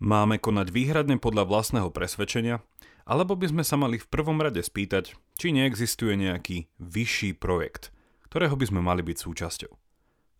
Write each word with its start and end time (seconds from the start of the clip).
Máme 0.00 0.40
konať 0.40 0.72
výhradne 0.72 1.20
podľa 1.20 1.44
vlastného 1.44 1.92
presvedčenia, 1.92 2.64
alebo 3.04 3.36
by 3.36 3.52
sme 3.52 3.64
sa 3.68 3.76
mali 3.76 4.00
v 4.00 4.08
prvom 4.08 4.40
rade 4.40 4.64
spýtať, 4.64 5.12
či 5.36 5.52
neexistuje 5.52 6.16
nejaký 6.16 6.72
vyšší 6.80 7.36
projekt, 7.36 7.92
ktorého 8.24 8.56
by 8.56 8.64
sme 8.64 8.80
mali 8.80 9.04
byť 9.04 9.16
súčasťou. 9.20 9.72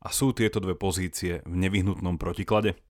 A 0.01 0.09
sú 0.17 0.33
tieto 0.33 0.65
dve 0.65 0.73
pozície 0.81 1.45
v 1.45 1.55
nevyhnutnom 1.61 2.17
protiklade? 2.17 2.81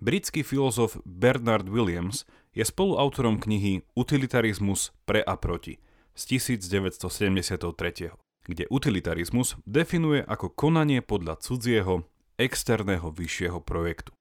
Britský 0.00 0.40
filozof 0.40 0.96
Bernard 1.04 1.68
Williams 1.68 2.24
je 2.56 2.64
spoluautorom 2.64 3.36
knihy 3.36 3.84
Utilitarizmus 3.92 4.96
pre 5.04 5.20
a 5.20 5.36
proti 5.36 5.76
z 6.16 6.40
1973, 6.40 8.16
kde 8.48 8.64
utilitarizmus 8.72 9.60
definuje 9.68 10.24
ako 10.24 10.48
konanie 10.48 11.04
podľa 11.04 11.36
cudzieho, 11.44 12.08
externého 12.40 13.12
vyššieho 13.12 13.60
projektu. 13.60 14.15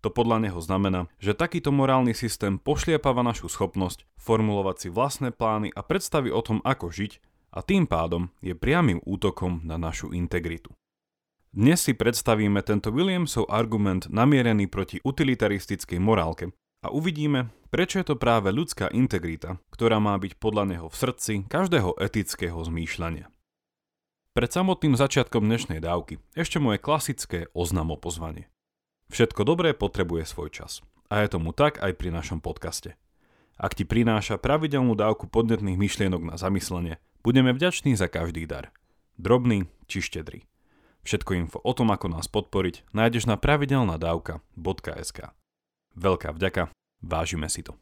To 0.00 0.08
podľa 0.08 0.48
neho 0.48 0.60
znamená, 0.64 1.12
že 1.20 1.36
takýto 1.36 1.68
morálny 1.68 2.16
systém 2.16 2.56
pošliepava 2.56 3.20
našu 3.20 3.52
schopnosť 3.52 4.08
formulovať 4.16 4.76
si 4.76 4.88
vlastné 4.88 5.28
plány 5.28 5.68
a 5.76 5.84
predstavy 5.84 6.32
o 6.32 6.40
tom, 6.40 6.64
ako 6.64 6.88
žiť 6.88 7.20
a 7.52 7.60
tým 7.60 7.84
pádom 7.84 8.32
je 8.40 8.56
priamým 8.56 9.04
útokom 9.04 9.60
na 9.60 9.76
našu 9.76 10.16
integritu. 10.16 10.72
Dnes 11.50 11.82
si 11.82 11.98
predstavíme 11.98 12.62
tento 12.62 12.94
Williamsov 12.94 13.50
argument 13.50 14.06
namierený 14.06 14.70
proti 14.70 15.02
utilitaristickej 15.02 15.98
morálke 15.98 16.54
a 16.86 16.94
uvidíme, 16.94 17.50
prečo 17.74 17.98
je 18.00 18.06
to 18.06 18.16
práve 18.16 18.54
ľudská 18.54 18.88
integrita, 18.94 19.58
ktorá 19.74 19.98
má 19.98 20.14
byť 20.16 20.38
podľa 20.38 20.64
neho 20.64 20.86
v 20.86 20.96
srdci 20.96 21.32
každého 21.50 21.98
etického 21.98 22.56
zmýšľania. 22.56 23.28
Pred 24.30 24.50
samotným 24.54 24.94
začiatkom 24.94 25.42
dnešnej 25.42 25.82
dávky 25.82 26.22
ešte 26.38 26.62
moje 26.62 26.78
klasické 26.78 27.50
oznamo 27.50 27.98
pozvanie. 27.98 28.46
Všetko 29.10 29.42
dobré 29.42 29.74
potrebuje 29.74 30.22
svoj 30.22 30.54
čas. 30.54 30.86
A 31.10 31.26
je 31.26 31.34
tomu 31.34 31.50
tak 31.50 31.82
aj 31.82 31.98
pri 31.98 32.14
našom 32.14 32.38
podcaste. 32.38 32.94
Ak 33.58 33.74
ti 33.74 33.82
prináša 33.82 34.38
pravidelnú 34.38 34.94
dávku 34.94 35.26
podnetných 35.26 35.74
myšlienok 35.74 36.22
na 36.22 36.38
zamyslenie, 36.38 37.02
budeme 37.26 37.50
vďační 37.50 37.98
za 37.98 38.06
každý 38.06 38.46
dar. 38.46 38.70
Drobný 39.18 39.66
či 39.90 39.98
štedrý. 40.00 40.46
Všetko 41.02 41.36
info 41.42 41.58
o 41.58 41.72
tom, 41.74 41.90
ako 41.90 42.06
nás 42.06 42.30
podporiť, 42.30 42.86
nájdeš 42.94 43.26
na 43.26 43.34
pravidelnadavka.sk. 43.34 45.18
Veľká 45.98 46.30
vďaka, 46.30 46.70
vážime 47.02 47.50
si 47.50 47.66
to. 47.66 47.74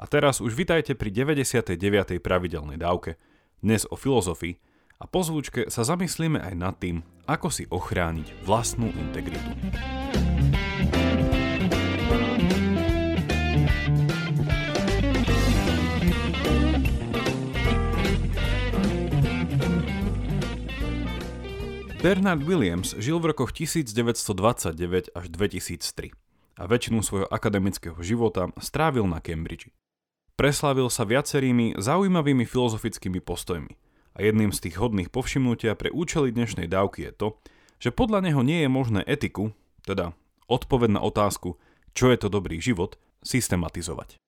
A 0.00 0.08
teraz 0.08 0.40
už 0.40 0.56
vitajte 0.56 0.96
pri 0.96 1.12
99. 1.12 2.16
pravidelnej 2.24 2.80
dávke, 2.80 3.20
dnes 3.60 3.84
o 3.86 3.94
filozofii, 3.94 4.56
a 5.02 5.04
po 5.10 5.20
zvučke 5.26 5.66
sa 5.66 5.82
zamyslíme 5.82 6.38
aj 6.38 6.54
nad 6.54 6.74
tým, 6.78 7.02
ako 7.26 7.50
si 7.50 7.66
ochrániť 7.66 8.46
vlastnú 8.46 8.88
integritu. 8.94 9.50
Bernard 22.02 22.42
Williams 22.42 22.98
žil 22.98 23.22
v 23.22 23.30
rokoch 23.30 23.54
1929 23.54 25.14
až 25.14 25.24
2003 25.30 26.10
a 26.58 26.66
väčšinu 26.66 26.98
svojho 26.98 27.30
akademického 27.30 27.94
života 28.02 28.50
strávil 28.58 29.06
na 29.06 29.22
Cambridge. 29.22 29.70
Preslavil 30.34 30.90
sa 30.90 31.06
viacerými 31.06 31.78
zaujímavými 31.78 32.42
filozofickými 32.42 33.22
postojmi 33.22 33.78
a 34.12 34.18
jedným 34.18 34.50
z 34.50 34.66
tých 34.66 34.82
hodných 34.82 35.14
povšimnutia 35.14 35.78
pre 35.78 35.94
účely 35.94 36.34
dnešnej 36.34 36.66
dávky 36.66 37.06
je 37.06 37.12
to, 37.14 37.28
že 37.78 37.94
podľa 37.94 38.26
neho 38.26 38.42
nie 38.42 38.66
je 38.66 38.68
možné 38.68 39.00
etiku, 39.06 39.54
teda 39.86 40.10
odpoveď 40.52 41.00
na 41.00 41.00
otázku, 41.00 41.56
čo 41.96 42.12
je 42.12 42.20
to 42.20 42.28
dobrý 42.28 42.60
život, 42.60 43.00
systematizovať. 43.24 44.20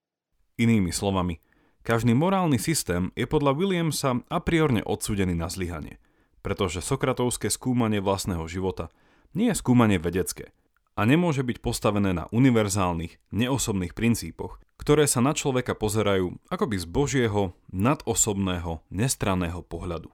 Inými 0.57 0.89
slovami, 0.89 1.45
každý 1.85 2.17
morálny 2.17 2.57
systém 2.57 3.13
je 3.13 3.29
podľa 3.29 3.53
Williamsa 3.53 4.25
a 4.33 4.41
priorne 4.41 4.81
odsúdený 4.81 5.37
na 5.37 5.53
zlyhanie– 5.53 6.01
pretože 6.45 6.85
sokratovské 6.85 7.49
skúmanie 7.49 8.05
vlastného 8.05 8.45
života 8.45 8.93
nie 9.33 9.49
je 9.49 9.57
skúmanie 9.57 9.97
vedecké 9.97 10.53
a 10.95 11.09
nemôže 11.09 11.41
byť 11.41 11.59
postavené 11.65 12.13
na 12.13 12.29
univerzálnych, 12.31 13.19
neosobných 13.33 13.97
princípoch, 13.97 14.61
ktoré 14.77 15.09
sa 15.09 15.25
na 15.25 15.33
človeka 15.33 15.73
pozerajú 15.73 16.37
akoby 16.53 16.77
z 16.79 16.87
božieho, 16.87 17.57
nadosobného, 17.73 18.85
nestranného 18.93 19.65
pohľadu. 19.65 20.13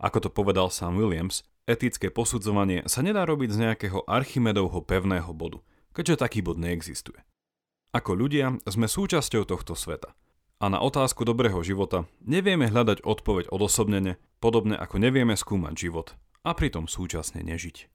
Ako 0.00 0.18
to 0.18 0.32
povedal 0.32 0.72
sám 0.72 0.96
Williams, 0.98 1.46
etické 1.64 2.12
posudzovanie 2.12 2.84
sa 2.86 3.00
nedá 3.00 3.24
robiť 3.28 3.50
z 3.52 3.60
nejakého 3.60 4.04
Archimedovho 4.08 4.84
pevného 4.84 5.32
bodu, 5.32 5.60
keďže 5.96 6.24
taký 6.24 6.40
bod 6.44 6.60
neexistuje. 6.60 7.20
Ako 7.94 8.16
ľudia 8.16 8.58
sme 8.66 8.90
súčasťou 8.90 9.46
tohto 9.46 9.76
sveta– 9.78 10.12
a 10.64 10.72
na 10.72 10.80
otázku 10.80 11.28
dobrého 11.28 11.60
života 11.60 12.08
nevieme 12.24 12.70
hľadať 12.72 13.04
odpoveď 13.04 13.52
odosobnene, 13.52 14.16
podobne 14.38 14.80
ako 14.80 14.96
nevieme 14.96 15.36
skúmať 15.36 15.74
život 15.76 16.16
a 16.40 16.56
pritom 16.56 16.88
súčasne 16.88 17.44
nežiť. 17.44 17.92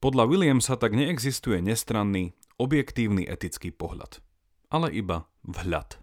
Podľa 0.00 0.24
Williamsa 0.30 0.80
tak 0.80 0.96
neexistuje 0.96 1.58
nestranný, 1.58 2.32
objektívny 2.56 3.28
etický 3.28 3.74
pohľad, 3.74 4.24
ale 4.72 4.88
iba 4.94 5.28
vhľad. 5.44 6.00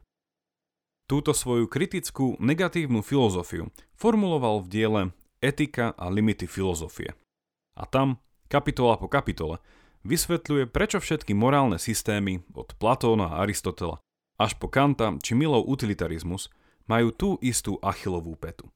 Túto 1.10 1.34
svoju 1.34 1.66
kritickú, 1.70 2.38
negatívnu 2.38 3.02
filozofiu 3.02 3.74
formuloval 3.98 4.62
v 4.62 4.68
diele 4.70 5.02
Etika 5.42 5.96
a 5.96 6.06
limity 6.12 6.48
filozofie. 6.48 7.16
A 7.76 7.84
tam, 7.88 8.20
kapitola 8.48 8.96
po 8.96 9.12
kapitole, 9.12 9.60
vysvetľuje, 10.08 10.70
prečo 10.70 11.02
všetky 11.02 11.36
morálne 11.36 11.82
systémy 11.82 12.46
od 12.56 12.76
Platóna 12.80 13.36
a 13.36 13.44
Aristotela 13.44 14.00
až 14.36 14.60
po 14.60 14.68
Kanta 14.68 15.16
či 15.24 15.32
Milov 15.36 15.68
utilitarizmus 15.68 16.52
majú 16.86 17.10
tú 17.16 17.30
istú 17.40 17.80
achilovú 17.80 18.36
petu. 18.36 18.68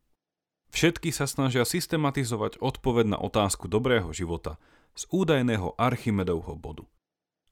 Všetky 0.69 1.09
sa 1.09 1.25
snažia 1.25 1.65
systematizovať 1.65 2.61
odpoveď 2.61 3.17
na 3.17 3.17
otázku 3.19 3.65
dobrého 3.65 4.13
života 4.13 4.61
z 4.93 5.05
údajného 5.09 5.73
Archimedovho 5.77 6.53
bodu. 6.55 6.85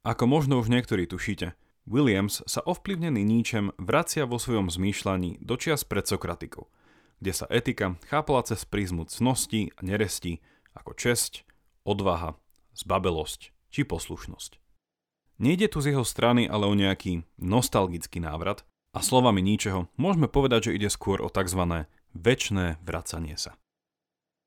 Ako 0.05 0.29
možno 0.29 0.61
už 0.61 0.69
niektorí 0.69 1.09
tušíte, 1.09 1.57
Williams 1.87 2.43
sa 2.45 2.61
ovplyvnený 2.63 3.23
níčem 3.23 3.73
vracia 3.79 4.27
vo 4.27 4.37
svojom 4.37 4.69
zmýšľaní 4.69 5.41
do 5.41 5.55
čias 5.55 5.87
pred 5.87 6.05
Sokratikou, 6.05 6.69
kde 7.19 7.31
sa 7.33 7.45
etika 7.49 7.97
chápala 8.05 8.45
cez 8.45 8.63
prízmu 8.65 9.09
cnosti 9.09 9.73
a 9.75 9.79
neresti 9.81 10.39
ako 10.77 10.93
česť, 10.93 11.43
odvaha, 11.87 12.37
zbabelosť 12.77 13.53
či 13.73 13.81
poslušnosť. 13.83 14.61
Nejde 15.37 15.69
tu 15.69 15.81
z 15.81 15.93
jeho 15.93 16.05
strany 16.05 16.49
ale 16.49 16.65
o 16.65 16.73
nejaký 16.73 17.25
nostalgický 17.37 18.21
návrat 18.21 18.65
a 18.93 19.05
slovami 19.05 19.41
ničeho 19.45 19.85
môžeme 19.97 20.25
povedať, 20.25 20.69
že 20.69 20.75
ide 20.81 20.89
skôr 20.89 21.21
o 21.21 21.29
tzv. 21.29 21.85
väčné 22.17 22.81
vracanie 22.81 23.37
sa. 23.37 23.53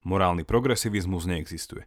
Morálny 0.02 0.42
progresivizmus 0.42 1.28
neexistuje. 1.30 1.86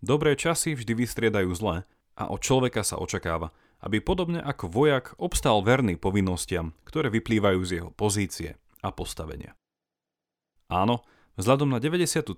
Dobré 0.00 0.38
časy 0.38 0.78
vždy 0.78 0.94
vystriedajú 0.94 1.50
zlé 1.58 1.84
a 2.14 2.30
od 2.30 2.40
človeka 2.40 2.86
sa 2.86 2.96
očakáva, 3.02 3.50
aby 3.82 3.98
podobne 3.98 4.38
ako 4.42 4.70
vojak 4.70 5.14
obstal 5.18 5.62
verný 5.62 5.98
povinnostiam, 5.98 6.74
ktoré 6.86 7.10
vyplývajú 7.10 7.60
z 7.66 7.70
jeho 7.82 7.90
pozície 7.90 8.56
a 8.80 8.94
postavenia. 8.94 9.58
Áno, 10.68 11.00
vzhľadom 11.40 11.72
na 11.72 11.80
93. 11.80 12.28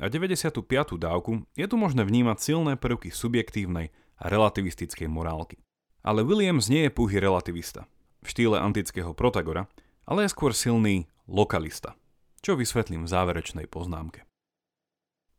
a 0.00 0.06
95. 0.08 0.64
dávku 0.96 1.44
je 1.52 1.66
tu 1.68 1.76
možné 1.76 2.08
vnímať 2.08 2.40
silné 2.40 2.72
prvky 2.80 3.12
subjektívnej 3.12 3.92
a 4.16 4.24
relativistickej 4.32 5.12
morálky. 5.12 5.60
Ale 6.00 6.24
Williams 6.24 6.72
nie 6.72 6.88
je 6.88 6.90
púhy 6.96 7.20
relativista, 7.20 7.84
v 8.24 8.32
štýle 8.32 8.56
antického 8.56 9.12
Protagora, 9.12 9.68
ale 10.08 10.24
je 10.24 10.32
skôr 10.32 10.56
silný 10.56 11.04
lokalista, 11.28 12.00
čo 12.40 12.56
vysvetlím 12.56 13.04
v 13.04 13.12
záverečnej 13.12 13.68
poznámke. 13.68 14.24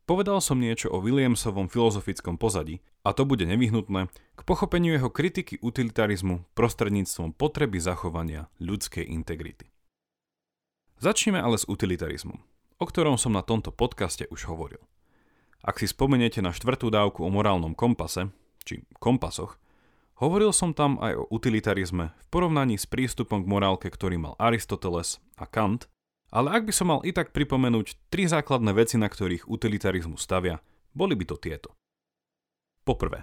Povedal 0.05 0.37
som 0.37 0.61
niečo 0.61 0.93
o 0.93 1.01
Williamsovom 1.01 1.67
filozofickom 1.73 2.37
pozadí 2.37 2.85
a 3.01 3.17
to 3.17 3.25
bude 3.25 3.49
nevyhnutné 3.49 4.13
k 4.37 4.41
pochopeniu 4.45 4.93
jeho 4.93 5.09
kritiky 5.09 5.57
utilitarizmu 5.59 6.47
prostredníctvom 6.53 7.33
potreby 7.33 7.81
zachovania 7.81 8.47
ľudskej 8.61 9.03
integrity. 9.09 9.73
Začneme 10.97 11.37
ale 11.37 11.61
s 11.61 11.69
utilitarizmom, 11.69 12.41
o 12.81 12.85
ktorom 12.89 13.21
som 13.21 13.29
na 13.29 13.45
tomto 13.45 13.69
podcaste 13.69 14.25
už 14.33 14.49
hovoril. 14.49 14.81
Ak 15.61 15.77
si 15.77 15.85
spomeniete 15.85 16.41
na 16.41 16.49
štvrtú 16.49 16.89
dávku 16.89 17.21
o 17.21 17.29
morálnom 17.29 17.77
kompase, 17.77 18.33
či 18.65 18.81
kompasoch, 18.97 19.61
hovoril 20.17 20.49
som 20.49 20.73
tam 20.73 20.97
aj 20.97 21.21
o 21.21 21.29
utilitarizme 21.29 22.17
v 22.17 22.27
porovnaní 22.33 22.81
s 22.81 22.89
prístupom 22.89 23.45
k 23.45 23.49
morálke, 23.49 23.93
ktorý 23.93 24.17
mal 24.17 24.33
Aristoteles 24.41 25.21
a 25.37 25.45
Kant, 25.45 25.85
ale 26.33 26.49
ak 26.49 26.65
by 26.65 26.73
som 26.73 26.89
mal 26.89 27.05
i 27.05 27.13
tak 27.13 27.29
pripomenúť 27.29 28.09
tri 28.09 28.25
základné 28.25 28.73
veci, 28.73 28.97
na 28.97 29.05
ktorých 29.05 29.45
utilitarizmus 29.45 30.25
stavia, 30.25 30.65
boli 30.97 31.13
by 31.13 31.29
to 31.29 31.37
tieto. 31.37 31.77
Poprvé, 32.81 33.21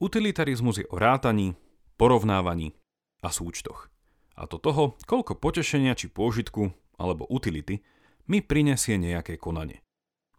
utilitarizmus 0.00 0.80
je 0.80 0.88
o 0.88 0.96
rátaní, 0.96 1.52
porovnávaní 2.00 2.72
a 3.20 3.28
súčtoch. 3.28 3.92
A 4.40 4.48
to 4.48 4.56
toho, 4.56 4.96
koľko 5.04 5.36
potešenia 5.36 5.92
či 5.94 6.08
pôžitku 6.10 6.74
alebo 7.00 7.28
utility 7.28 7.80
mi 8.26 8.40
prinesie 8.40 8.96
nejaké 8.96 9.36
konanie. 9.36 9.84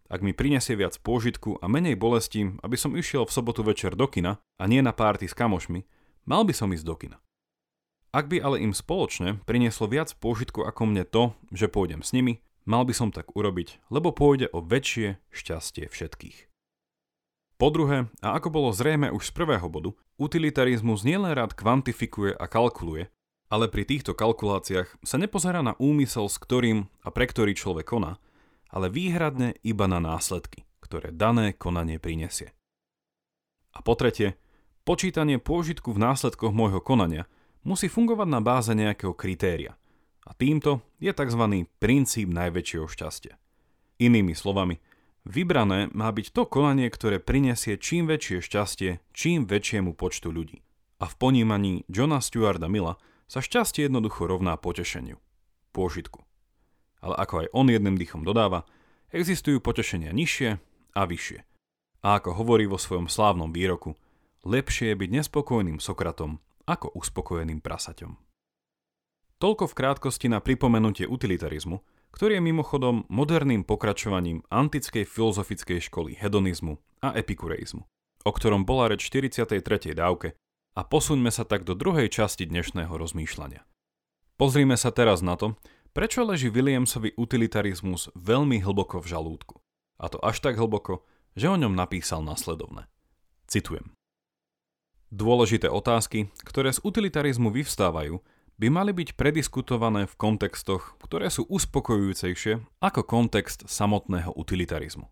Ak 0.06 0.22
mi 0.22 0.30
prinesie 0.30 0.78
viac 0.78 0.94
pôžitku 1.02 1.58
a 1.58 1.66
menej 1.66 1.98
bolesti, 1.98 2.54
aby 2.62 2.78
som 2.78 2.94
išiel 2.94 3.26
v 3.26 3.34
sobotu 3.34 3.66
večer 3.66 3.98
do 3.98 4.06
kina 4.06 4.38
a 4.58 4.64
nie 4.70 4.78
na 4.78 4.94
párty 4.94 5.26
s 5.26 5.34
kamošmi, 5.34 5.82
mal 6.30 6.46
by 6.46 6.54
som 6.54 6.70
ísť 6.70 6.86
do 6.86 6.94
kina. 6.94 7.18
Ak 8.14 8.30
by 8.30 8.38
ale 8.38 8.62
im 8.62 8.70
spoločne 8.70 9.42
prinieslo 9.42 9.90
viac 9.90 10.14
pôžitku 10.22 10.62
ako 10.62 10.82
mne 10.88 11.04
to, 11.04 11.34
že 11.50 11.66
pôjdem 11.66 12.06
s 12.06 12.14
nimi, 12.14 12.38
mal 12.64 12.86
by 12.86 12.94
som 12.94 13.10
tak 13.10 13.34
urobiť, 13.34 13.82
lebo 13.90 14.14
pôjde 14.14 14.46
o 14.54 14.62
väčšie 14.62 15.18
šťastie 15.34 15.90
všetkých. 15.90 16.48
Po 17.56 17.72
druhé, 17.72 18.12
a 18.20 18.36
ako 18.36 18.52
bolo 18.52 18.68
zrejme 18.68 19.08
už 19.10 19.32
z 19.32 19.36
prvého 19.36 19.64
bodu, 19.72 19.96
utilitarizmus 20.20 21.08
nielen 21.08 21.32
rád 21.32 21.56
kvantifikuje 21.56 22.36
a 22.36 22.44
kalkuluje, 22.44 23.08
ale 23.46 23.70
pri 23.70 23.86
týchto 23.86 24.12
kalkuláciách 24.12 25.02
sa 25.06 25.16
nepozerá 25.16 25.62
na 25.62 25.78
úmysel, 25.78 26.26
s 26.26 26.36
ktorým 26.38 26.90
a 27.06 27.08
pre 27.14 27.30
ktorý 27.30 27.54
človek 27.54 27.94
koná, 27.94 28.18
ale 28.70 28.90
výhradne 28.90 29.54
iba 29.62 29.86
na 29.86 30.02
následky, 30.02 30.66
ktoré 30.82 31.14
dané 31.14 31.54
konanie 31.54 32.02
prinesie. 32.02 32.50
A 33.76 33.84
po 33.84 33.94
tretie, 33.94 34.34
počítanie 34.82 35.38
pôžitku 35.38 35.94
v 35.94 36.02
následkoch 36.02 36.50
môjho 36.50 36.82
konania 36.82 37.30
musí 37.62 37.86
fungovať 37.86 38.28
na 38.30 38.40
báze 38.42 38.72
nejakého 38.74 39.14
kritéria. 39.14 39.78
A 40.26 40.34
týmto 40.34 40.82
je 40.98 41.14
tzv. 41.14 41.66
princíp 41.78 42.26
najväčšieho 42.30 42.86
šťastia. 42.90 43.38
Inými 44.02 44.34
slovami, 44.34 44.82
vybrané 45.22 45.90
má 45.94 46.10
byť 46.10 46.34
to 46.34 46.50
konanie, 46.50 46.90
ktoré 46.90 47.22
prinesie 47.22 47.78
čím 47.78 48.10
väčšie 48.10 48.42
šťastie 48.42 48.90
čím 49.14 49.46
väčšiemu 49.46 49.94
počtu 49.94 50.34
ľudí. 50.34 50.66
A 50.98 51.06
v 51.06 51.14
ponímaní 51.14 51.84
Johna 51.86 52.18
Stuarda 52.18 52.66
Milla 52.66 52.96
sa 53.26 53.42
šťastie 53.42 53.86
jednoducho 53.90 54.26
rovná 54.26 54.54
potešeniu, 54.58 55.18
pôžitku. 55.70 56.22
Ale 57.02 57.14
ako 57.18 57.34
aj 57.44 57.48
on 57.54 57.66
jedným 57.70 57.98
dýchom 57.98 58.22
dodáva, 58.22 58.66
existujú 59.14 59.62
potešenia 59.62 60.10
nižšie 60.14 60.58
a 60.94 61.02
vyššie– 61.06 61.40
a 62.06 62.22
ako 62.22 62.38
hovorí 62.38 62.70
vo 62.70 62.78
svojom 62.78 63.10
slávnom 63.10 63.50
výroku, 63.50 63.98
lepšie 64.46 64.94
je 64.94 64.96
byť 65.02 65.10
nespokojným 65.10 65.82
Sokratom 65.82 66.38
ako 66.62 66.94
uspokojeným 66.94 67.58
prasaťom. 67.58 68.14
Toľko 69.42 69.64
v 69.66 69.76
krátkosti 69.76 70.30
na 70.30 70.38
pripomenutie 70.38 71.10
utilitarizmu, 71.10 71.82
ktorý 72.14 72.38
je 72.38 72.46
mimochodom 72.46 73.04
moderným 73.10 73.66
pokračovaním 73.66 74.46
antickej 74.48 75.02
filozofickej 75.02 75.90
školy 75.90 76.14
hedonizmu 76.16 76.78
a 77.02 77.12
epikureizmu, 77.18 77.82
o 78.22 78.30
ktorom 78.30 78.62
bola 78.62 78.94
reč 78.94 79.10
43. 79.10 79.58
dávke 79.92 80.38
a 80.76 80.84
posuňme 80.84 81.32
sa 81.32 81.48
tak 81.48 81.64
do 81.64 81.72
druhej 81.72 82.12
časti 82.12 82.44
dnešného 82.44 82.92
rozmýšľania. 82.92 83.64
Pozrime 84.36 84.76
sa 84.76 84.92
teraz 84.92 85.24
na 85.24 85.40
to, 85.40 85.56
prečo 85.96 86.20
leží 86.20 86.52
Williamsovi 86.52 87.16
utilitarizmus 87.16 88.12
veľmi 88.12 88.60
hlboko 88.60 89.00
v 89.00 89.08
žalúdku. 89.08 89.56
A 89.96 90.12
to 90.12 90.20
až 90.20 90.44
tak 90.44 90.60
hlboko, 90.60 91.08
že 91.32 91.48
o 91.48 91.56
ňom 91.56 91.72
napísal 91.72 92.20
nasledovne. 92.20 92.84
Citujem. 93.48 93.96
Dôležité 95.08 95.72
otázky, 95.72 96.28
ktoré 96.44 96.76
z 96.76 96.84
utilitarizmu 96.84 97.48
vyvstávajú, 97.48 98.20
by 98.60 98.68
mali 98.68 98.92
byť 98.92 99.16
prediskutované 99.16 100.04
v 100.04 100.18
kontextoch, 100.20 101.00
ktoré 101.00 101.32
sú 101.32 101.48
uspokojujúcejšie 101.48 102.60
ako 102.84 103.00
kontext 103.08 103.64
samotného 103.64 104.36
utilitarizmu. 104.36 105.08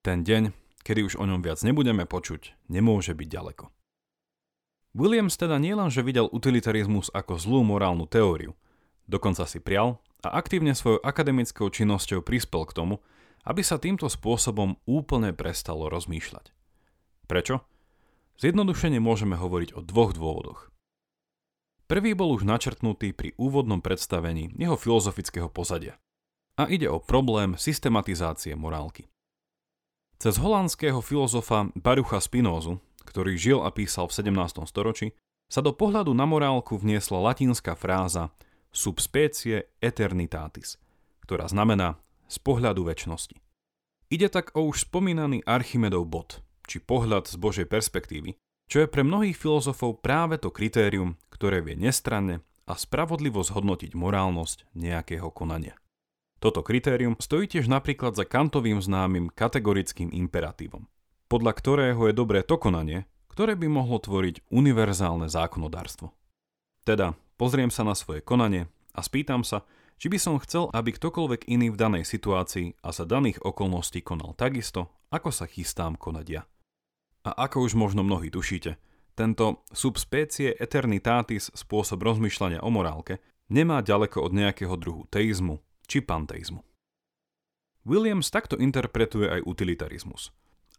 Ten 0.00 0.24
deň, 0.24 0.56
kedy 0.80 1.04
už 1.04 1.14
o 1.20 1.28
ňom 1.28 1.44
viac 1.44 1.60
nebudeme 1.60 2.08
počuť, 2.08 2.56
nemôže 2.72 3.12
byť 3.12 3.28
ďaleko. 3.28 3.81
Williams 4.92 5.40
teda 5.40 5.56
nielenže 5.56 6.04
videl 6.04 6.28
utilitarizmus 6.28 7.08
ako 7.16 7.40
zlú 7.40 7.64
morálnu 7.64 8.04
teóriu, 8.04 8.52
dokonca 9.08 9.48
si 9.48 9.56
prial 9.56 10.04
a 10.20 10.36
aktívne 10.36 10.76
svojou 10.76 11.00
akademickou 11.00 11.72
činnosťou 11.72 12.20
prispel 12.20 12.68
k 12.68 12.76
tomu, 12.76 12.94
aby 13.48 13.64
sa 13.64 13.80
týmto 13.80 14.06
spôsobom 14.06 14.76
úplne 14.84 15.32
prestalo 15.32 15.88
rozmýšľať. 15.88 16.52
Prečo? 17.24 17.64
Zjednodušene 18.36 19.00
môžeme 19.00 19.34
hovoriť 19.40 19.74
o 19.76 19.80
dvoch 19.80 20.12
dôvodoch. 20.12 20.60
Prvý 21.88 22.12
bol 22.12 22.32
už 22.32 22.44
načrtnutý 22.44 23.12
pri 23.12 23.36
úvodnom 23.36 23.80
predstavení 23.80 24.52
jeho 24.56 24.76
filozofického 24.76 25.48
pozadia. 25.48 25.96
A 26.60 26.68
ide 26.68 26.88
o 26.88 27.00
problém 27.00 27.56
systematizácie 27.56 28.52
morálky. 28.56 29.08
Cez 30.20 30.38
holandského 30.38 31.00
filozofa 31.02 31.72
Barucha 31.74 32.22
Spinózu, 32.22 32.78
ktorý 33.02 33.36
žil 33.36 33.58
a 33.62 33.74
písal 33.74 34.08
v 34.08 34.16
17. 34.18 34.64
storočí, 34.66 35.14
sa 35.52 35.60
do 35.60 35.76
pohľadu 35.76 36.16
na 36.16 36.24
morálku 36.24 36.80
vniesla 36.80 37.20
latinská 37.20 37.76
fráza 37.76 38.32
subspecie 38.72 39.68
eternitatis, 39.84 40.80
ktorá 41.28 41.44
znamená 41.44 42.00
z 42.24 42.40
pohľadu 42.40 42.88
väčšnosti. 42.88 43.36
Ide 44.08 44.28
tak 44.32 44.56
o 44.56 44.64
už 44.64 44.88
spomínaný 44.88 45.44
Archimedov 45.44 46.08
bod, 46.08 46.40
či 46.64 46.80
pohľad 46.80 47.28
z 47.28 47.36
Božej 47.36 47.66
perspektívy, 47.68 48.40
čo 48.72 48.80
je 48.80 48.88
pre 48.88 49.04
mnohých 49.04 49.36
filozofov 49.36 50.00
práve 50.00 50.40
to 50.40 50.48
kritérium, 50.48 51.20
ktoré 51.28 51.60
vie 51.60 51.76
nestranne 51.76 52.40
a 52.64 52.72
spravodlivo 52.72 53.44
zhodnotiť 53.44 53.92
morálnosť 53.92 54.72
nejakého 54.72 55.28
konania. 55.28 55.76
Toto 56.40 56.64
kritérium 56.64 57.14
stojí 57.20 57.46
tiež 57.46 57.68
napríklad 57.68 58.16
za 58.16 58.24
kantovým 58.26 58.80
známym 58.80 59.30
kategorickým 59.30 60.10
imperatívom, 60.10 60.88
podľa 61.32 61.56
ktorého 61.56 62.12
je 62.12 62.12
dobré 62.12 62.44
to 62.44 62.60
konanie, 62.60 63.08
ktoré 63.32 63.56
by 63.56 63.64
mohlo 63.64 63.96
tvoriť 63.96 64.52
univerzálne 64.52 65.32
zákonodárstvo. 65.32 66.12
Teda 66.84 67.16
pozriem 67.40 67.72
sa 67.72 67.88
na 67.88 67.96
svoje 67.96 68.20
konanie 68.20 68.68
a 68.92 69.00
spýtam 69.00 69.40
sa, 69.40 69.64
či 69.96 70.12
by 70.12 70.20
som 70.20 70.36
chcel, 70.44 70.68
aby 70.76 70.92
ktokoľvek 70.92 71.48
iný 71.48 71.72
v 71.72 71.80
danej 71.80 72.04
situácii 72.04 72.76
a 72.84 72.92
za 72.92 73.08
daných 73.08 73.40
okolností 73.40 74.04
konal 74.04 74.36
takisto, 74.36 74.92
ako 75.08 75.32
sa 75.32 75.48
chystám 75.48 75.96
konať 75.96 76.26
ja. 76.28 76.42
A 77.24 77.48
ako 77.48 77.64
už 77.64 77.80
možno 77.80 78.04
mnohí 78.04 78.28
tušíte, 78.28 78.76
tento 79.16 79.64
subspecie 79.72 80.52
eternitatis 80.60 81.48
spôsob 81.56 82.04
rozmýšľania 82.04 82.60
o 82.60 82.68
morálke 82.68 83.24
nemá 83.48 83.80
ďaleko 83.80 84.20
od 84.20 84.36
nejakého 84.36 84.76
druhu 84.76 85.08
teizmu 85.08 85.64
či 85.88 86.04
panteizmu. 86.04 86.60
Williams 87.88 88.28
takto 88.28 88.60
interpretuje 88.60 89.32
aj 89.32 89.40
utilitarizmus. 89.48 90.28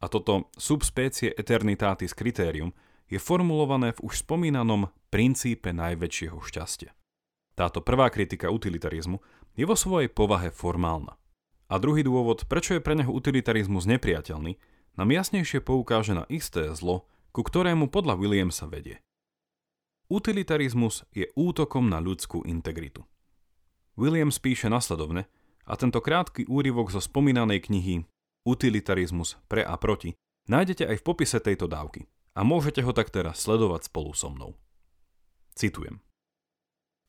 A 0.04 0.12
toto 0.12 0.52
subspecie 0.60 1.32
eternitatis 1.32 2.12
kritérium 2.12 2.76
je 3.08 3.16
formulované 3.16 3.96
v 3.96 4.04
už 4.04 4.28
spomínanom 4.28 4.92
princípe 5.08 5.72
najväčšieho 5.72 6.44
šťastia. 6.44 6.92
Táto 7.56 7.80
prvá 7.80 8.12
kritika 8.12 8.52
utilitarizmu 8.52 9.24
je 9.56 9.64
vo 9.64 9.80
svojej 9.80 10.12
povahe 10.12 10.52
formálna. 10.52 11.16
A 11.72 11.80
druhý 11.80 12.04
dôvod, 12.04 12.44
prečo 12.52 12.76
je 12.76 12.84
pre 12.84 13.00
neho 13.00 13.16
utilitarizmus 13.16 13.88
nepriateľný, 13.88 14.60
nám 15.00 15.10
jasnejšie 15.10 15.64
poukáže 15.64 16.12
na 16.12 16.28
isté 16.28 16.68
zlo, 16.76 17.08
ku 17.32 17.40
ktorému 17.42 17.88
podľa 17.88 18.20
Williamsa 18.20 18.68
vedie. 18.68 19.00
Utilitarizmus 20.12 21.08
je 21.16 21.32
útokom 21.34 21.88
na 21.88 22.04
ľudskú 22.04 22.44
integritu. 22.44 23.08
Williams 23.96 24.38
píše 24.42 24.68
nasledovne 24.68 25.32
a 25.64 25.74
tento 25.80 26.04
krátky 26.04 26.50
úryvok 26.52 26.92
zo 26.92 27.00
spomínanej 27.00 27.72
knihy 27.72 28.04
Utilitarizmus 28.44 29.40
pre 29.48 29.64
a 29.64 29.80
proti 29.80 30.16
nájdete 30.52 30.84
aj 30.84 31.00
v 31.00 31.06
popise 31.06 31.40
tejto 31.40 31.72
dávky 31.72 32.08
a 32.36 32.44
môžete 32.44 32.84
ho 32.84 32.92
tak 32.92 33.10
teraz 33.10 33.40
sledovať 33.44 33.88
spolu 33.88 34.12
so 34.12 34.28
mnou. 34.28 34.52
Citujem. 35.56 36.02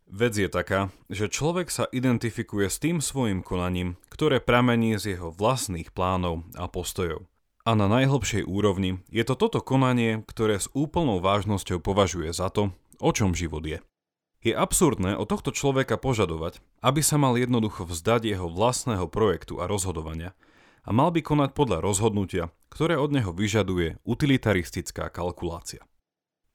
Vec 0.05 0.37
je 0.37 0.53
taká, 0.53 0.93
že 1.09 1.33
človek 1.33 1.73
sa 1.73 1.89
identifikuje 1.89 2.69
s 2.69 2.77
tým 2.77 3.01
svojim 3.01 3.41
konaním, 3.41 3.97
ktoré 4.13 4.37
pramení 4.37 5.01
z 5.01 5.17
jeho 5.17 5.33
vlastných 5.33 5.97
plánov 5.97 6.45
a 6.55 6.69
postojov. 6.69 7.25
A 7.65 7.73
na 7.73 7.89
najhlbšej 7.89 8.45
úrovni 8.45 9.01
je 9.09 9.25
to 9.25 9.33
toto 9.33 9.65
konanie, 9.65 10.21
ktoré 10.29 10.61
s 10.61 10.69
úplnou 10.77 11.25
vážnosťou 11.25 11.81
považuje 11.81 12.29
za 12.37 12.53
to, 12.53 12.77
o 13.01 13.11
čom 13.17 13.33
život 13.33 13.65
je. 13.65 13.81
Je 14.45 14.53
absurdné 14.53 15.17
od 15.17 15.25
tohto 15.25 15.57
človeka 15.57 15.97
požadovať, 15.97 16.61
aby 16.85 17.01
sa 17.01 17.17
mal 17.17 17.41
jednoducho 17.41 17.89
vzdať 17.89 18.29
jeho 18.29 18.53
vlastného 18.53 19.09
projektu 19.09 19.57
a 19.57 19.65
rozhodovania 19.65 20.37
a 20.85 20.91
mal 20.93 21.11
by 21.11 21.25
konať 21.25 21.51
podľa 21.57 21.81
rozhodnutia, 21.81 22.53
ktoré 22.69 23.01
od 23.01 23.11
neho 23.11 23.33
vyžaduje 23.33 23.99
utilitaristická 24.05 25.09
kalkulácia. 25.09 25.83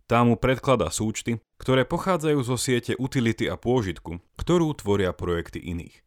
Tá 0.10 0.26
mu 0.26 0.38
predklada 0.42 0.90
súčty, 0.90 1.38
ktoré 1.62 1.86
pochádzajú 1.86 2.40
zo 2.42 2.58
siete 2.58 2.98
utility 2.98 3.46
a 3.46 3.58
pôžitku, 3.58 4.18
ktorú 4.42 4.74
tvoria 4.74 5.14
projekty 5.14 5.62
iných. 5.62 6.02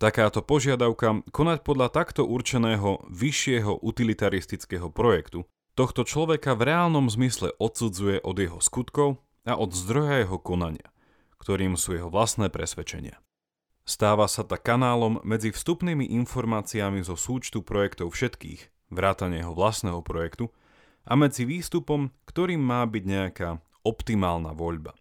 Takáto 0.00 0.40
požiadavka 0.40 1.20
konať 1.30 1.58
podľa 1.60 1.92
takto 1.92 2.24
určeného 2.24 3.06
vyššieho 3.12 3.84
utilitaristického 3.84 4.88
projektu 4.88 5.44
tohto 5.76 6.02
človeka 6.02 6.56
v 6.56 6.74
reálnom 6.74 7.06
zmysle 7.12 7.54
odsudzuje 7.60 8.24
od 8.24 8.36
jeho 8.40 8.58
skutkov 8.58 9.20
a 9.44 9.54
od 9.54 9.76
zdroja 9.76 10.24
jeho 10.24 10.40
konania, 10.40 10.88
ktorým 11.38 11.76
sú 11.76 11.94
jeho 11.94 12.08
vlastné 12.08 12.48
presvedčenia. 12.48 13.20
Stáva 13.82 14.30
sa 14.30 14.46
tak 14.46 14.62
kanálom 14.62 15.18
medzi 15.26 15.50
vstupnými 15.50 16.06
informáciami 16.22 17.02
zo 17.02 17.18
súčtu 17.18 17.66
projektov 17.66 18.14
všetkých, 18.14 18.90
vrátane 18.94 19.42
jeho 19.42 19.52
vlastného 19.52 19.98
projektu, 20.06 20.54
a 21.02 21.18
medzi 21.18 21.42
výstupom, 21.42 22.14
ktorým 22.30 22.62
má 22.62 22.86
byť 22.86 23.04
nejaká 23.04 23.58
optimálna 23.82 24.54
voľba. 24.54 24.94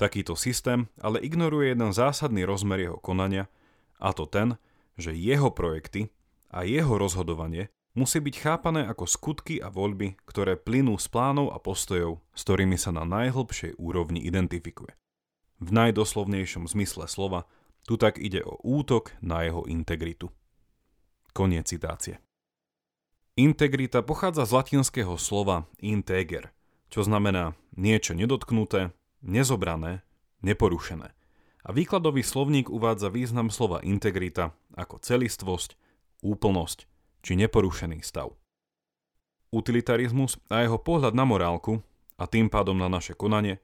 Takýto 0.00 0.34
systém 0.40 0.88
ale 0.98 1.20
ignoruje 1.20 1.76
jeden 1.76 1.92
zásadný 1.92 2.48
rozmer 2.48 2.88
jeho 2.88 2.96
konania, 2.96 3.46
a 4.00 4.16
to 4.16 4.24
ten, 4.24 4.56
že 4.96 5.12
jeho 5.12 5.52
projekty 5.52 6.08
a 6.48 6.64
jeho 6.64 6.96
rozhodovanie 6.96 7.68
musí 7.92 8.18
byť 8.24 8.34
chápané 8.40 8.88
ako 8.88 9.04
skutky 9.06 9.60
a 9.60 9.68
voľby, 9.68 10.18
ktoré 10.26 10.56
plynú 10.56 10.96
z 10.98 11.06
plánov 11.12 11.52
a 11.52 11.60
postojov, 11.60 12.24
s 12.32 12.40
ktorými 12.42 12.80
sa 12.80 12.90
na 12.90 13.04
najhlbšej 13.04 13.76
úrovni 13.78 14.24
identifikuje. 14.24 14.96
v 15.62 15.68
najdoslovnejšom 15.70 16.66
zmysle 16.68 17.06
slova, 17.06 17.46
tu 17.84 18.00
tak 18.00 18.16
ide 18.16 18.40
o 18.44 18.56
útok 18.64 19.12
na 19.20 19.44
jeho 19.44 19.68
integritu. 19.68 20.32
Koniec 21.36 21.68
citácie. 21.68 22.18
Integrita 23.34 24.00
pochádza 24.06 24.46
z 24.46 24.54
latinského 24.54 25.18
slova 25.18 25.66
integer, 25.82 26.54
čo 26.86 27.02
znamená 27.02 27.58
niečo 27.74 28.14
nedotknuté, 28.14 28.94
nezobrané, 29.26 30.06
neporušené. 30.46 31.10
A 31.64 31.68
výkladový 31.72 32.22
slovník 32.22 32.70
uvádza 32.70 33.10
význam 33.10 33.50
slova 33.50 33.82
integrita 33.82 34.54
ako 34.78 35.00
celistvosť, 35.02 35.74
úplnosť 36.22 36.86
či 37.24 37.32
neporušený 37.40 38.04
stav. 38.04 38.36
Utilitarizmus 39.50 40.38
a 40.52 40.62
jeho 40.62 40.78
pohľad 40.78 41.16
na 41.16 41.24
morálku, 41.26 41.82
a 42.14 42.30
tým 42.30 42.46
pádom 42.46 42.78
na 42.78 42.86
naše 42.86 43.18
konanie, 43.18 43.58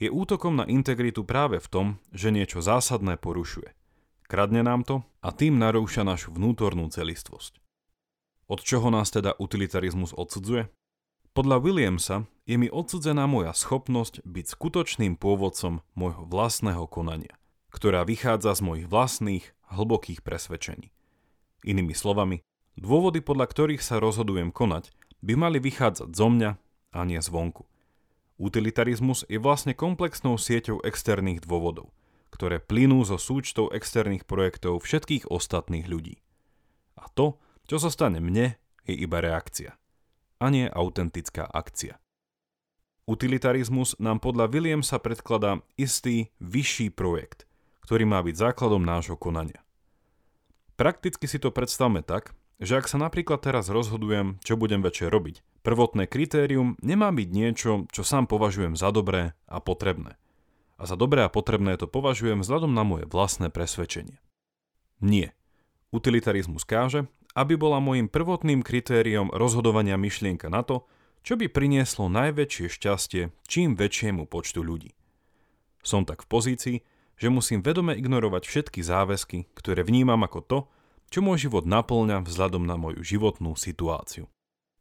je 0.00 0.08
útokom 0.08 0.56
na 0.56 0.64
integritu 0.64 1.28
práve 1.28 1.60
v 1.60 1.68
tom, 1.68 1.86
že 2.10 2.32
niečo 2.32 2.64
zásadné 2.64 3.20
porušuje. 3.20 3.76
Kradne 4.24 4.64
nám 4.64 4.88
to 4.88 5.04
a 5.20 5.28
tým 5.30 5.60
narúša 5.60 6.02
našu 6.02 6.32
vnútornú 6.32 6.88
celistvosť. 6.88 7.60
Od 8.48 8.58
čoho 8.64 8.88
nás 8.88 9.12
teda 9.12 9.36
utilitarizmus 9.36 10.16
odsudzuje? 10.16 10.72
Podľa 11.30 11.62
Williamsa 11.62 12.26
je 12.48 12.58
mi 12.58 12.66
odsudzená 12.66 13.30
moja 13.30 13.54
schopnosť 13.54 14.26
byť 14.26 14.46
skutočným 14.50 15.14
pôvodcom 15.14 15.86
môjho 15.94 16.26
vlastného 16.26 16.90
konania, 16.90 17.38
ktorá 17.70 18.02
vychádza 18.02 18.58
z 18.58 18.60
mojich 18.66 18.86
vlastných, 18.90 19.46
hlbokých 19.70 20.26
presvedčení. 20.26 20.90
Inými 21.62 21.94
slovami, 21.94 22.42
dôvody, 22.74 23.22
podľa 23.22 23.46
ktorých 23.46 23.82
sa 23.84 24.02
rozhodujem 24.02 24.50
konať, 24.50 24.90
by 25.22 25.38
mali 25.38 25.62
vychádzať 25.62 26.10
zo 26.10 26.26
mňa 26.26 26.50
a 26.90 26.98
nie 27.06 27.22
zvonku. 27.22 27.70
Utilitarizmus 28.40 29.28
je 29.28 29.36
vlastne 29.36 29.76
komplexnou 29.76 30.40
sieťou 30.40 30.80
externých 30.80 31.44
dôvodov, 31.44 31.92
ktoré 32.32 32.56
plynú 32.56 33.04
zo 33.04 33.20
súčtov 33.20 33.68
externých 33.76 34.24
projektov 34.24 34.80
všetkých 34.80 35.28
ostatných 35.28 35.84
ľudí. 35.84 36.24
A 36.96 37.04
to, 37.12 37.36
čo 37.68 37.76
zostane 37.76 38.16
mne, 38.24 38.56
je 38.88 38.96
iba 38.96 39.20
reakcia, 39.20 39.76
a 40.40 40.46
nie 40.48 40.64
autentická 40.64 41.44
akcia. 41.44 42.00
Utilitarizmus 43.04 44.00
nám 44.00 44.24
podľa 44.24 44.48
Williamsa 44.48 44.96
predkladá 44.96 45.60
istý 45.76 46.32
vyšší 46.40 46.96
projekt, 46.96 47.44
ktorý 47.84 48.08
má 48.08 48.24
byť 48.24 48.34
základom 48.40 48.80
nášho 48.80 49.20
konania. 49.20 49.60
Prakticky 50.80 51.28
si 51.28 51.36
to 51.36 51.52
predstavme 51.52 52.00
tak, 52.00 52.32
že 52.60 52.76
ak 52.76 52.86
sa 52.86 53.00
napríklad 53.00 53.40
teraz 53.40 53.72
rozhodujem, 53.72 54.36
čo 54.44 54.60
budem 54.60 54.84
večer 54.84 55.08
robiť, 55.08 55.40
prvotné 55.64 56.04
kritérium 56.04 56.76
nemá 56.84 57.08
byť 57.08 57.28
niečo, 57.32 57.88
čo 57.88 58.04
sám 58.04 58.28
považujem 58.28 58.76
za 58.76 58.92
dobré 58.92 59.32
a 59.48 59.64
potrebné. 59.64 60.20
A 60.76 60.84
za 60.84 60.96
dobré 60.96 61.24
a 61.24 61.32
potrebné 61.32 61.80
to 61.80 61.88
považujem 61.88 62.44
vzhľadom 62.44 62.72
na 62.72 62.84
moje 62.84 63.08
vlastné 63.08 63.48
presvedčenie. 63.48 64.20
Nie. 65.00 65.32
Utilitarizmus 65.90 66.68
káže, 66.68 67.08
aby 67.32 67.56
bola 67.56 67.80
môjim 67.80 68.12
prvotným 68.12 68.60
kritériom 68.60 69.32
rozhodovania 69.32 69.96
myšlienka 69.96 70.52
na 70.52 70.60
to, 70.60 70.84
čo 71.20 71.36
by 71.36 71.48
prinieslo 71.48 72.08
najväčšie 72.12 72.66
šťastie 72.68 73.22
čím 73.44 73.76
väčšiemu 73.76 74.24
počtu 74.28 74.64
ľudí. 74.64 74.96
Som 75.80 76.04
tak 76.04 76.24
v 76.24 76.30
pozícii, 76.32 76.76
že 77.20 77.28
musím 77.28 77.60
vedome 77.60 77.96
ignorovať 77.96 78.48
všetky 78.48 78.80
záväzky, 78.80 79.48
ktoré 79.52 79.84
vnímam 79.84 80.20
ako 80.24 80.40
to, 80.40 80.58
čo 81.10 81.20
môj 81.20 81.50
život 81.50 81.66
naplňa 81.66 82.22
vzhľadom 82.22 82.62
na 82.64 82.78
moju 82.78 83.02
životnú 83.02 83.58
situáciu. 83.58 84.30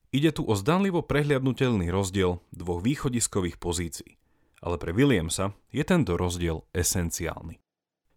Ide 0.10 0.34
tu 0.34 0.46
o 0.46 0.54
zdanlivo 0.58 1.06
prehliadnutelný 1.06 1.90
rozdiel 1.94 2.42
dvoch 2.54 2.82
východiskových 2.82 3.58
pozícií, 3.62 4.18
ale 4.62 4.78
pre 4.82 4.94
Williamsa 4.94 5.54
je 5.70 5.86
tento 5.86 6.18
rozdiel 6.18 6.66
esenciálny. 6.74 7.62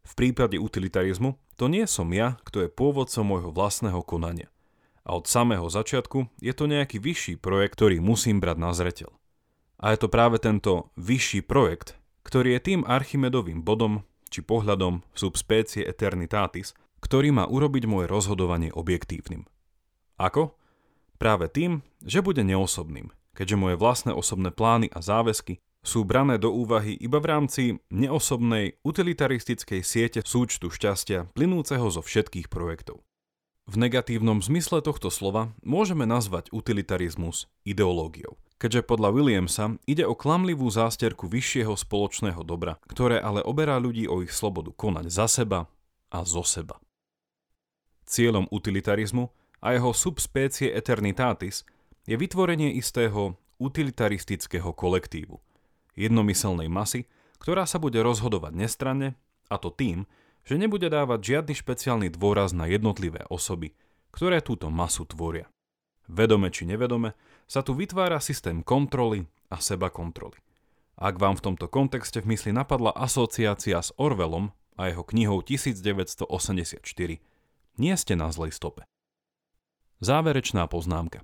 V 0.02 0.12
prípade 0.16 0.56
utilitarizmu 0.56 1.36
to 1.56 1.68
nie 1.68 1.84
som 1.88 2.08
ja, 2.12 2.40
kto 2.48 2.64
je 2.64 2.72
pôvodcom 2.72 3.24
môjho 3.24 3.50
vlastného 3.52 4.00
konania. 4.04 4.48
A 5.02 5.18
od 5.18 5.26
samého 5.26 5.66
začiatku 5.66 6.30
je 6.38 6.52
to 6.54 6.70
nejaký 6.70 7.02
vyšší 7.02 7.34
projekt, 7.42 7.74
ktorý 7.80 7.98
musím 7.98 8.38
brať 8.38 8.58
na 8.58 8.70
zreteľ. 8.70 9.10
A 9.82 9.90
je 9.92 9.98
to 9.98 10.08
práve 10.08 10.38
tento 10.38 10.94
vyšší 10.94 11.42
projekt, 11.42 11.98
ktorý 12.22 12.54
je 12.56 12.60
tým 12.72 12.80
Archimedovým 12.86 13.66
bodom 13.66 14.06
či 14.30 14.40
pohľadom 14.40 15.02
subspecie 15.12 15.84
eternitatis, 15.84 16.72
ktorý 17.02 17.34
má 17.34 17.44
urobiť 17.50 17.84
moje 17.90 18.06
rozhodovanie 18.06 18.70
objektívnym. 18.70 19.44
Ako? 20.16 20.54
Práve 21.18 21.50
tým, 21.50 21.82
že 22.02 22.22
bude 22.22 22.46
neosobným, 22.46 23.10
keďže 23.34 23.60
moje 23.60 23.76
vlastné 23.76 24.14
osobné 24.14 24.54
plány 24.54 24.88
a 24.94 25.02
záväzky 25.02 25.58
sú 25.82 26.06
brané 26.06 26.38
do 26.38 26.54
úvahy 26.54 26.94
iba 26.94 27.18
v 27.18 27.26
rámci 27.26 27.62
neosobnej 27.90 28.78
utilitaristickej 28.86 29.82
siete 29.82 30.22
súčtu 30.22 30.70
šťastia 30.70 31.34
plynúceho 31.34 31.90
zo 31.90 32.00
všetkých 32.00 32.46
projektov. 32.46 33.02
V 33.66 33.74
negatívnom 33.78 34.42
zmysle 34.42 34.82
tohto 34.82 35.10
slova 35.10 35.54
môžeme 35.62 36.06
nazvať 36.06 36.50
utilitarizmus 36.50 37.46
ideológiou, 37.62 38.38
keďže 38.58 38.82
podľa 38.86 39.14
Williamsa 39.14 39.78
ide 39.86 40.02
o 40.06 40.18
klamlivú 40.18 40.66
zásterku 40.70 41.30
vyššieho 41.30 41.74
spoločného 41.74 42.42
dobra, 42.42 42.78
ktoré 42.90 43.22
ale 43.22 43.42
oberá 43.42 43.78
ľudí 43.78 44.10
o 44.10 44.22
ich 44.22 44.34
slobodu 44.34 44.74
konať 44.74 45.06
za 45.10 45.26
seba 45.30 45.70
a 46.10 46.18
zo 46.26 46.42
seba. 46.42 46.82
Cieľom 48.12 48.44
utilitarizmu 48.52 49.32
a 49.64 49.72
jeho 49.72 49.96
subspecie 49.96 50.68
eternitatis 50.76 51.64
je 52.04 52.12
vytvorenie 52.20 52.76
istého 52.76 53.40
utilitaristického 53.56 54.76
kolektívu– 54.76 55.40
jednomyselnej 55.96 56.68
masy, 56.68 57.08
ktorá 57.40 57.68
sa 57.68 57.80
bude 57.80 58.00
rozhodovať 58.00 58.52
nestranne, 58.54 59.18
a 59.50 59.56
to 59.60 59.68
tým, 59.68 60.08
že 60.42 60.58
nebude 60.58 60.88
dávať 60.90 61.20
žiadny 61.22 61.54
špeciálny 61.54 62.08
dôraz 62.14 62.56
na 62.56 62.66
jednotlivé 62.66 63.22
osoby, 63.30 63.76
ktoré 64.10 64.42
túto 64.42 64.72
masu 64.72 65.06
tvoria. 65.06 65.46
Vedome 66.10 66.50
či 66.50 66.66
nevedome 66.66 67.14
sa 67.46 67.62
tu 67.62 67.76
vytvára 67.78 68.18
systém 68.18 68.60
kontroly 68.64 69.28
a 69.52 69.62
seba 69.62 69.88
kontroly. 69.88 70.36
Ak 70.98 71.16
vám 71.18 71.38
v 71.38 71.44
tomto 71.52 71.66
kontexte 71.70 72.20
v 72.20 72.36
mysli 72.36 72.52
napadla 72.52 72.92
asociácia 72.92 73.80
s 73.80 73.94
Orwellom 73.96 74.52
a 74.76 74.90
jeho 74.90 75.06
knihou 75.06 75.40
1984, 75.46 76.82
nie 77.80 77.94
ste 77.96 78.18
na 78.18 78.28
zlej 78.32 78.52
stope. 78.52 78.84
Záverečná 80.02 80.66
poznámka. 80.66 81.22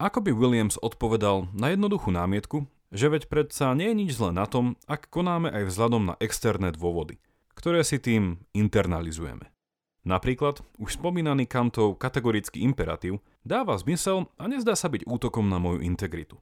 Ako 0.00 0.24
by 0.24 0.32
Williams 0.32 0.80
odpovedal 0.80 1.52
na 1.52 1.76
jednoduchú 1.76 2.08
námietku, 2.08 2.64
že 2.90 3.06
veď 3.12 3.30
predsa 3.30 3.76
nie 3.76 3.92
je 3.92 3.98
nič 4.00 4.10
zlé 4.18 4.34
na 4.34 4.48
tom, 4.48 4.74
ak 4.90 5.12
konáme 5.12 5.52
aj 5.52 5.70
vzhľadom 5.70 6.02
na 6.10 6.14
externé 6.18 6.74
dôvody, 6.74 7.22
ktoré 7.54 7.86
si 7.86 8.02
tým 8.02 8.42
internalizujeme. 8.56 9.52
Napríklad, 10.00 10.64
už 10.80 10.96
spomínaný 10.96 11.44
Kantov 11.44 12.00
kategorický 12.00 12.64
imperatív 12.64 13.20
dáva 13.44 13.76
zmysel 13.76 14.32
a 14.40 14.48
nezdá 14.48 14.72
sa 14.72 14.88
byť 14.88 15.04
útokom 15.04 15.46
na 15.46 15.60
moju 15.60 15.84
integritu. 15.84 16.40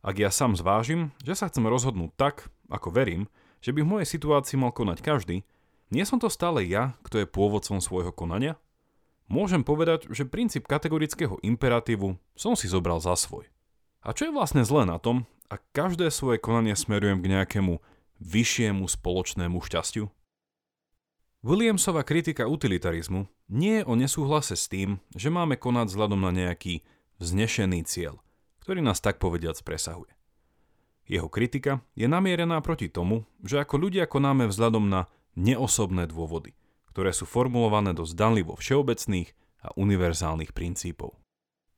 Ak 0.00 0.16
ja 0.16 0.32
sám 0.32 0.56
zvážim, 0.56 1.12
že 1.20 1.36
sa 1.36 1.52
chcem 1.52 1.68
rozhodnúť 1.68 2.16
tak, 2.16 2.48
ako 2.72 2.88
verím, 2.88 3.28
že 3.60 3.76
by 3.76 3.84
v 3.84 3.90
mojej 3.96 4.08
situácii 4.08 4.56
mal 4.56 4.72
konať 4.72 5.04
každý, 5.04 5.44
nie 5.94 6.02
som 6.02 6.18
to 6.18 6.26
stále 6.26 6.66
ja, 6.66 6.98
kto 7.06 7.22
je 7.22 7.30
pôvodcom 7.30 7.78
svojho 7.78 8.10
konania? 8.10 8.58
Môžem 9.30 9.62
povedať, 9.62 10.10
že 10.10 10.28
princíp 10.28 10.66
kategorického 10.66 11.38
imperatívu 11.40 12.18
som 12.34 12.52
si 12.58 12.66
zobral 12.66 12.98
za 12.98 13.14
svoj. 13.16 13.48
A 14.04 14.12
čo 14.12 14.28
je 14.28 14.36
vlastne 14.36 14.66
zlé 14.66 14.84
na 14.84 15.00
tom, 15.00 15.24
a 15.48 15.56
každé 15.72 16.10
svoje 16.10 16.42
konanie 16.42 16.74
smerujem 16.74 17.22
k 17.22 17.30
nejakému 17.30 17.78
vyššiemu 18.20 18.84
spoločnému 18.84 19.62
šťastiu? 19.62 20.10
Williamsova 21.44 22.02
kritika 22.02 22.48
utilitarizmu 22.48 23.28
nie 23.52 23.80
je 23.80 23.84
o 23.84 23.94
nesúhlase 23.94 24.56
s 24.56 24.66
tým, 24.66 24.98
že 25.12 25.28
máme 25.28 25.60
konať 25.60 25.92
vzhľadom 25.92 26.20
na 26.20 26.32
nejaký 26.32 26.80
vznešený 27.20 27.84
cieľ, 27.84 28.18
ktorý 28.64 28.80
nás 28.80 29.04
tak 29.04 29.20
povediac 29.20 29.60
presahuje. 29.60 30.10
Jeho 31.04 31.28
kritika 31.28 31.84
je 31.92 32.08
namierená 32.08 32.64
proti 32.64 32.88
tomu, 32.88 33.28
že 33.44 33.60
ako 33.60 33.76
ľudia 33.76 34.08
konáme 34.08 34.48
vzhľadom 34.48 34.88
na 34.88 35.04
neosobné 35.34 36.06
dôvody, 36.10 36.54
ktoré 36.94 37.10
sú 37.10 37.26
formulované 37.26 37.90
do 37.90 38.06
zdanlivo 38.06 38.54
všeobecných 38.54 39.34
a 39.66 39.74
univerzálnych 39.74 40.54
princípov. 40.54 41.18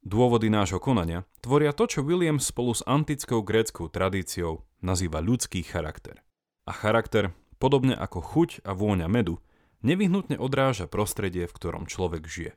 Dôvody 0.07 0.53
nášho 0.53 0.79
konania 0.79 1.27
tvoria 1.43 1.75
to, 1.75 1.91
čo 1.91 2.07
William 2.07 2.39
spolu 2.39 2.77
s 2.77 2.85
antickou 2.87 3.43
gréckou 3.43 3.91
tradíciou 3.91 4.63
nazýva 4.79 5.19
ľudský 5.19 5.67
charakter. 5.67 6.23
A 6.63 6.71
charakter, 6.71 7.35
podobne 7.59 7.97
ako 7.99 8.23
chuť 8.23 8.63
a 8.63 8.71
vôňa 8.71 9.11
medu, 9.11 9.43
nevyhnutne 9.83 10.39
odráža 10.39 10.87
prostredie, 10.87 11.51
v 11.51 11.57
ktorom 11.57 11.91
človek 11.91 12.23
žije. 12.23 12.55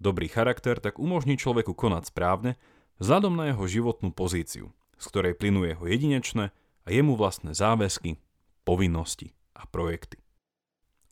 Dobrý 0.00 0.30
charakter 0.30 0.80
tak 0.80 0.96
umožní 0.96 1.36
človeku 1.36 1.76
konať 1.76 2.08
správne 2.08 2.56
vzhľadom 2.96 3.36
na 3.36 3.52
jeho 3.52 3.64
životnú 3.68 4.14
pozíciu, 4.14 4.72
z 4.96 5.04
ktorej 5.04 5.36
plynú 5.36 5.68
jeho 5.68 5.84
jedinečné 5.84 6.54
a 6.84 6.88
jemu 6.88 7.12
vlastné 7.18 7.52
záväzky, 7.52 8.16
povinnosti 8.64 9.36
a 9.54 9.64
projekty. 9.70 10.18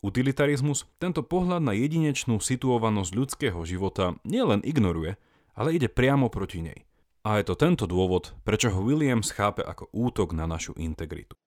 Utilitarizmus 0.03 0.83
tento 0.99 1.23
pohľad 1.23 1.63
na 1.63 1.71
jedinečnú 1.71 2.43
situovanosť 2.43 3.11
ľudského 3.15 3.59
života 3.63 4.19
nielen 4.27 4.59
ignoruje, 4.67 5.15
ale 5.55 5.79
ide 5.79 5.87
priamo 5.87 6.27
proti 6.27 6.59
nej. 6.59 6.83
A 7.23 7.39
je 7.39 7.47
to 7.47 7.55
tento 7.55 7.87
dôvod, 7.87 8.35
prečo 8.43 8.67
ho 8.67 8.83
Williams 8.83 9.31
chápe 9.31 9.63
ako 9.63 9.87
útok 9.95 10.35
na 10.35 10.43
našu 10.43 10.75
integritu. 10.75 11.39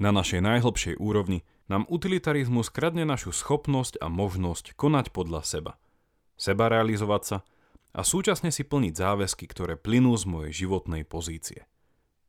Na 0.00 0.08
našej 0.08 0.40
najhlbšej 0.40 0.96
úrovni 0.96 1.44
nám 1.68 1.84
utilitarizmus 1.92 2.72
kradne 2.72 3.04
našu 3.04 3.36
schopnosť 3.36 4.00
a 4.00 4.08
možnosť 4.08 4.72
konať 4.72 5.12
podľa 5.12 5.44
seba. 5.44 5.72
Seba 6.40 6.72
realizovať 6.72 7.22
sa 7.24 7.36
a 7.96 8.00
súčasne 8.04 8.48
si 8.52 8.64
plniť 8.64 8.92
záväzky, 8.92 9.44
ktoré 9.48 9.76
plynú 9.76 10.16
z 10.16 10.24
mojej 10.28 10.52
životnej 10.64 11.04
pozície. 11.04 11.68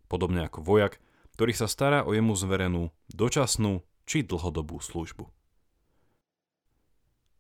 Podobne 0.08 0.48
ako 0.48 0.63
vojak, 0.63 1.00
ktorý 1.38 1.53
sa 1.53 1.70
stará 1.70 2.01
o 2.01 2.17
jemu 2.17 2.34
zverenú, 2.34 2.89
dočasnú 3.13 3.86
či 4.10 4.25
dlhodobú 4.25 4.82
službu. 4.82 5.29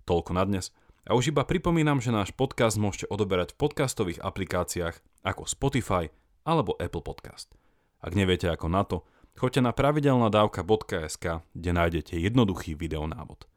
Toľko 0.05 0.31
na 0.37 0.45
dnes 0.45 0.69
a 1.01 1.17
už 1.17 1.33
iba 1.33 1.41
pripomínam, 1.41 1.97
že 1.97 2.13
náš 2.13 2.29
podcast 2.29 2.77
môžete 2.77 3.09
odoberať 3.09 3.57
v 3.57 3.65
podcastových 3.65 4.21
aplikáciách 4.21 5.01
ako 5.25 5.49
Spotify 5.49 6.13
alebo 6.45 6.77
Apple 6.77 7.01
Podcast. 7.01 7.57
Ak 7.97 8.13
neviete 8.13 8.53
ako 8.53 8.69
na 8.69 8.85
to, 8.85 9.01
choďte 9.33 9.65
na 9.65 9.73
pravidelnadavka.sk, 9.73 11.41
kde 11.57 11.71
nájdete 11.73 12.21
jednoduchý 12.21 12.77
videonávod. 12.77 13.49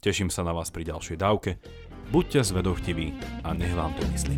Teším 0.00 0.32
sa 0.32 0.48
na 0.48 0.56
vás 0.56 0.72
pri 0.72 0.88
ďalšej 0.88 1.20
dávke, 1.20 1.60
buďte 2.08 2.40
zvedochtiví 2.40 3.12
a 3.44 3.52
nech 3.52 3.76
vám 3.76 3.92
to 4.00 4.02
myslí. 4.16 4.36